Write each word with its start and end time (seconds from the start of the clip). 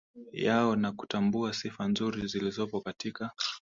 yao 0.31 0.75
na 0.75 0.91
kutambua 0.91 1.53
sifa 1.53 1.87
nzuri 1.87 2.27
zilizopo 2.27 2.81
katika 2.81 3.31